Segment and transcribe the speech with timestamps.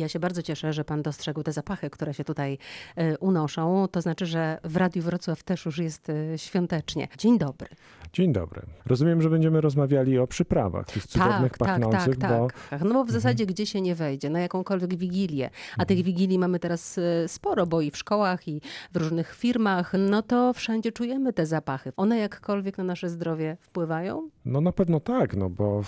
[0.00, 2.58] Ja się bardzo cieszę, że pan dostrzegł te zapachy, które się tutaj
[2.96, 3.88] e, unoszą.
[3.90, 7.08] To znaczy, że w Radiu Wrocław też już jest e, świątecznie.
[7.18, 7.68] Dzień dobry.
[8.12, 8.62] Dzień dobry.
[8.86, 12.82] Rozumiem, że będziemy rozmawiali o przyprawach, tych cudownych tak, pachnących, tak, bo tak, tak.
[12.82, 16.58] No bo w zasadzie gdzie się nie wejdzie, na jakąkolwiek wigilię, a tych wigilii mamy
[16.58, 18.60] teraz e, sporo, bo i w szkołach, i
[18.92, 21.92] w różnych firmach, no to wszędzie czujemy te zapachy.
[21.96, 24.30] One jakkolwiek na nasze zdrowie wpływają?
[24.44, 25.82] no na pewno tak, no bo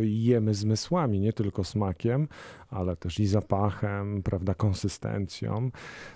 [0.00, 2.28] jemy zmysłami, nie tylko smakiem,
[2.70, 3.51] ale też i zapachem,
[4.24, 5.70] prawda, konsystencją.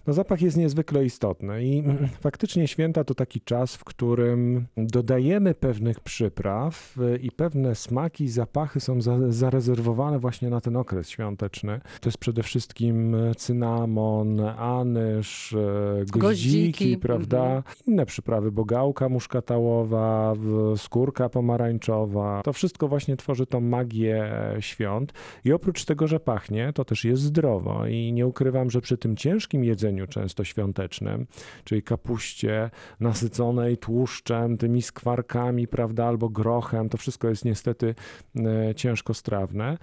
[0.07, 1.83] No zapach jest niezwykle istotny i
[2.21, 8.29] faktycznie święta to taki czas, w którym dodajemy pewnych przypraw y, i pewne smaki i
[8.29, 11.81] zapachy są za, zarezerwowane właśnie na ten okres świąteczny.
[12.01, 15.57] To jest przede wszystkim cynamon, anyż, y,
[15.99, 17.63] goździki, Goździki, prawda, mhm.
[17.87, 20.35] inne przyprawy, bogałka muszkatałowa,
[20.77, 22.43] skórka pomarańczowa.
[22.45, 25.13] To wszystko właśnie tworzy tą magię świąt.
[25.45, 27.87] I oprócz tego, że pachnie, to też jest zdrowo.
[27.87, 31.27] I nie ukrywam, że przy tym ciężkim jedzeniu, często świątecznym,
[31.65, 37.95] czyli kapuście nasyconej tłuszczem, tymi skwarkami, prawda, albo grochem, to wszystko jest niestety
[38.37, 39.79] e, ciężkostrawne,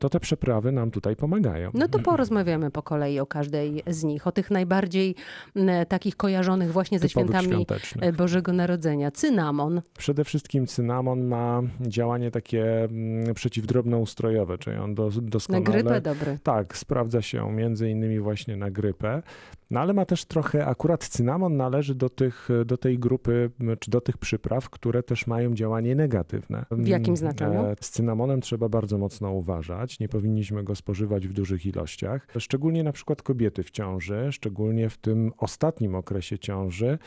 [0.00, 1.70] to te przyprawy nam tutaj pomagają.
[1.74, 5.14] No to porozmawiamy po kolei o każdej z nich, o tych najbardziej
[5.56, 7.66] m, takich kojarzonych właśnie ze świętami
[8.00, 9.10] e, Bożego Narodzenia.
[9.10, 9.82] Cynamon.
[9.98, 12.88] Przede wszystkim cynamon ma działanie takie
[13.34, 15.64] przeciwdrobnoustrojowe, czyli on Na doskonale...
[15.64, 16.38] grypę dobry.
[16.42, 19.22] Tak, sprawdza się między innymi właśnie na grypę,
[19.70, 24.00] no ale ma też trochę, akurat cynamon należy do, tych, do tej grupy, czy do
[24.00, 26.64] tych przypraw, które też mają działanie negatywne.
[26.70, 27.60] W jakim znaczeniu?
[27.64, 32.26] e, Z cynamonem trzeba bardzo mocno uważać, nie powinniśmy go spożywać w dużych ilościach.
[32.38, 36.98] Szczególnie na przykład kobiety w ciąży, szczególnie w tym ostatnim okresie ciąży,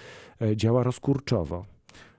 [0.41, 1.65] e, działa rozkurczowo.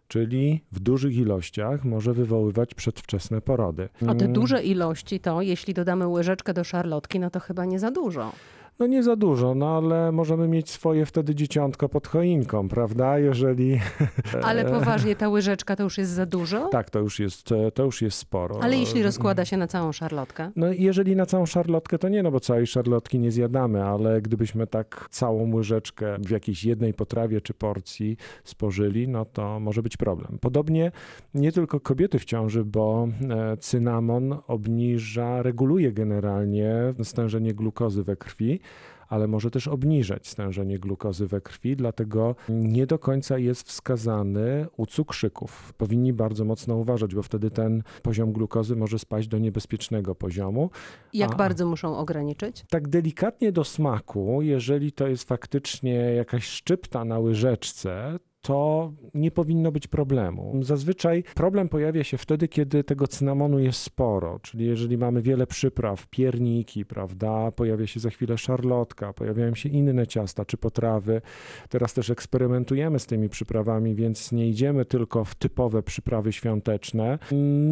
[0.09, 3.89] Czyli w dużych ilościach może wywoływać przedwczesne porody.
[4.03, 7.79] O te Mm, duże ilości to, jeśli dodamy łyżeczkę do szarlotki, no to chyba nie
[7.79, 8.33] za dużo.
[8.79, 13.19] No nie za dużo, no ale możemy mieć swoje wtedy dzieciątko pod choinką, prawda?
[13.19, 13.81] Jeżeli...
[14.43, 16.69] Ale poważnie, ta łyżeczka to już jest za dużo?
[16.69, 18.59] Tak, to już jest, to już jest sporo.
[18.63, 20.51] Ale jeśli rozkłada się na całą szarlotkę?
[20.57, 24.67] No jeżeli na całą szarlotkę, to nie, no bo całej szarlotki nie zjadamy, ale gdybyśmy
[24.67, 30.39] tak całą łyżeczkę w jakiejś jednej potrawie czy porcji spożyli, no to może być problem.
[30.41, 30.93] Podobnie
[31.35, 38.61] nie tylko kobiety w ciąży, bo e, cynamon obniża, reguluje generalnie stężenie glukozy we krwi,
[39.09, 44.87] ale może też obniżać stężenie glukozy we krwi, dlatego nie do końca jest wskazany u
[44.87, 45.73] cukrzyków.
[45.77, 50.71] Powinni bardzo mocno uważać, bo wtedy ten poziom glukozy może spaść do niebezpiecznego poziomu.
[51.13, 51.37] Jak A.
[51.37, 52.65] bardzo muszą ograniczyć?
[52.71, 59.73] Tak delikatnie do smaku, jeżeli to jest faktycznie jakaś szczypta na łyżeczce, to nie powinno
[59.73, 60.55] być problemu.
[60.63, 66.07] Zazwyczaj problem pojawia się wtedy, kiedy tego cynamonu jest sporo, czyli jeżeli mamy wiele przypraw,
[66.07, 71.21] pierniki, prawda, pojawia się za chwilę szarlotka, pojawiają się inne ciasta czy potrawy.
[71.69, 77.19] Teraz też eksperymentujemy z tymi przyprawami, więc nie idziemy tylko w typowe przyprawy świąteczne.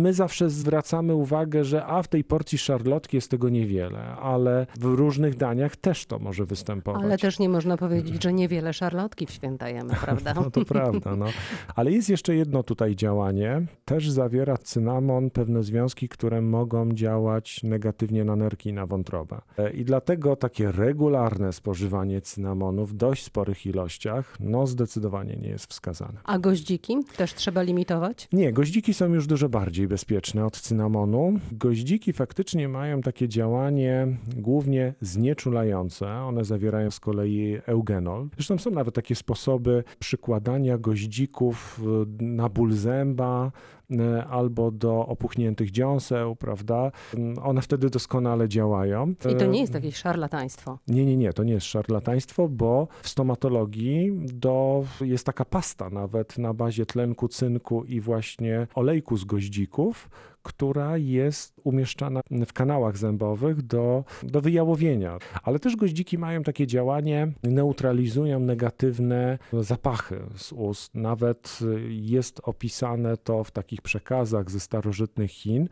[0.01, 4.85] My zawsze zwracamy uwagę, że a w tej porcji szarlotki jest tego niewiele, ale w
[4.85, 7.03] różnych daniach też to może występować.
[7.03, 10.35] Ale też nie można powiedzieć, że niewiele szarlotki w święta jemy, prawda?
[10.35, 11.27] No to prawda, no.
[11.75, 13.63] Ale jest jeszcze jedno tutaj działanie.
[13.85, 19.41] Też zawiera cynamon pewne związki, które mogą działać negatywnie na nerki i na wątrobę.
[19.59, 25.67] E, I dlatego takie regularne spożywanie cynamonu w dość sporych ilościach, no zdecydowanie nie jest
[25.67, 26.21] wskazane.
[26.25, 28.29] A goździki też trzeba limitować?
[28.33, 31.35] Nie, goździki są już dużo bardziej bezpieczne od cynamonu.
[31.53, 36.07] Goździki faktycznie mają takie działanie głównie znieczulające.
[36.13, 38.29] One zawierają z kolei eugenol.
[38.35, 41.81] Zresztą są nawet takie sposoby przykładania goździków
[42.21, 43.53] y, na ból zęba
[43.91, 43.97] y,
[44.31, 46.93] albo do opuchniętych dziąseł, prawda?
[47.15, 49.15] Y, One wtedy doskonale działają.
[49.33, 50.79] I to nie jest jakieś szarlataństwo.
[50.89, 56.39] nie, nie, nie, to nie jest szarlataństwo, bo w stomatologii do, jest taka pasta nawet
[56.39, 60.09] na bazie tlenku cynku i właśnie olejku z goździków,
[60.43, 65.19] która jest umieszczana w kanałach zębowych do, do wyjałowienia.
[65.43, 70.95] Ale też goździki mają takie działanie, neutralizują negatywne zapachy z ust.
[70.95, 75.69] Nawet y, jest opisane to w takich przekazach ze starożytnych Chin,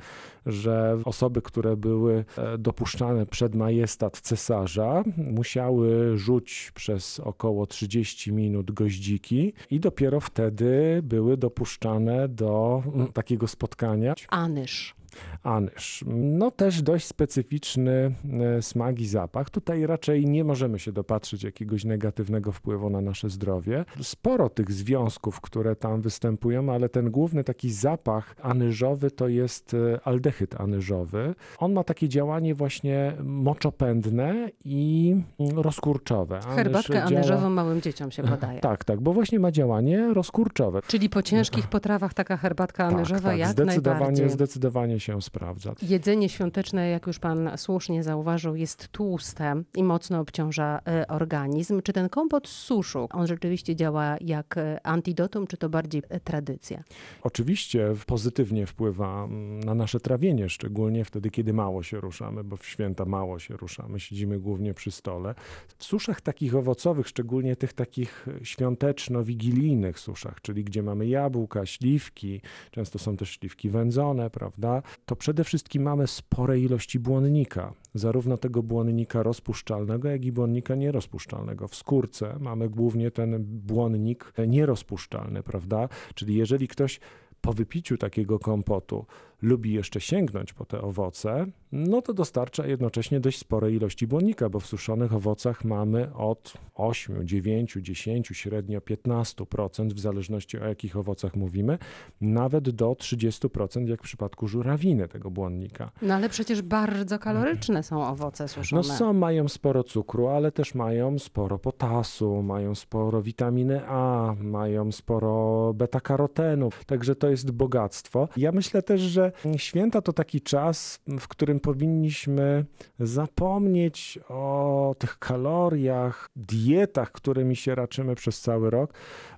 [0.47, 8.71] że osoby, które były e, dopuszczane przed majestat cesarza, musiały rzuć przez około 30 minut
[8.71, 14.15] goździki i dopiero wtedy były dopuszczane do mm, takiego spotkania.
[14.61, 14.95] Anyż.
[15.43, 16.05] Anyż.
[16.07, 19.51] No też dość specyficzny e, smak i zapach.
[19.51, 23.85] Tutaj raczej nie możemy się dopatrzyć jakiegoś negatywnego wpływu na nasze zdrowie.
[24.03, 30.01] Sporo tych związków, które tam występują, ale ten główny taki zapach anyżowy to jest e,
[30.05, 31.35] aldehyd anyżowy.
[31.59, 36.37] On ma takie działanie właśnie moczopędne i mm, rozkurczowe.
[36.39, 38.61] Anyż Herbatkę działa- anyżową małym dzieciom się podaje.
[38.61, 40.81] Tak, tak, bo właśnie ma działanie rozkurczowe.
[40.87, 44.31] Czyli po ciężkich potrawach taka herbatka anyżowa tak, tak, jak zdecydowanie, najbardziej.
[44.31, 45.75] zdecydowanie się sprawdza.
[45.83, 51.83] Jedzenie świąteczne, jak już pan słusznie zauważył, jest tłuste i mocno obciąża e, organizm.
[51.83, 56.21] Czy ten kompot z suszu, on rzeczywiście działa jak e, antidotum, czy to bardziej e,
[56.21, 56.83] tradycja?
[57.23, 62.67] Oczywiście pozytywnie wpływa mm, na nasze trawienie, szczególnie wtedy, kiedy mało się ruszamy, bo w
[62.67, 65.35] święta mało się ruszamy, siedzimy głównie przy stole.
[65.79, 72.41] W suszach takich owocowych, szczególnie tych takich świąteczno-wigilijnych suszach, czyli gdzie mamy jabłka, śliwki,
[72.71, 78.63] często są też śliwki wędzone, prawda, to przede wszystkim mamy spore ilości błonnika, zarówno tego
[78.63, 81.69] błonnika rozpuszczalnego, jak i błonnika nierozpuszczalnego.
[81.69, 87.01] W skórce mamy głównie ten błonnik nierozpuszczalny, prawda, czyli jeżeli ktoś
[87.41, 89.07] po wypiciu takiego kompotu
[89.43, 94.61] lubi jeszcze sięgnąć po te owoce, no to dostarcza jednocześnie dość spore ilości błonnika, bo
[94.61, 101.37] w suszonych owocach mamy od 8, 9, 10, średnio 15%, w zależności o jakich owocach
[101.37, 101.79] mówimy,
[102.21, 105.91] nawet do 30% jak w przypadku żurawiny tego błonnika.
[106.03, 108.83] No ale przecież bardzo kaloryczne są owoce suszone.
[108.89, 114.93] No są, mają sporo cukru, ale też mają sporo potasu, mają sporo witaminy A, mają
[114.93, 118.29] sporo beta-karotenu, także to jest bogactwo.
[118.37, 122.65] Ja myślę też, że święta to taki czas, w którym powinniśmy
[123.01, 128.95] zapomnieć o tych kaloriach, dietach, którymi się raczymy przez cały rok,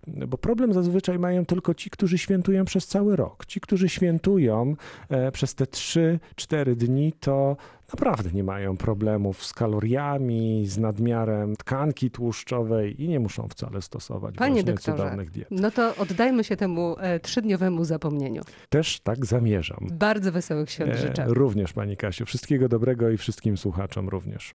[0.06, 3.46] bo problem zazwyczaj mają tylko ci, którzy świętują przez cały rok.
[3.46, 4.76] Ci, którzy świętują
[5.08, 7.56] e, przez te 3-4 dni, to
[7.92, 14.34] naprawdę nie mają problemów z kaloriami, z nadmiarem tkanki tłuszczowej i nie muszą wcale stosować
[14.34, 15.48] Panie doktorze, cudownych diet.
[15.50, 18.42] No to oddajmy się temu e, trzydniowemu zapomnieniu.
[18.68, 19.78] Też tak zamierzam.
[19.92, 21.24] Bardzo wesołych świąt E, życzę.
[21.28, 22.26] również Pani Kasiu.
[22.26, 24.50] Wszystkiego dobrego i wszystkim słuchaczom również.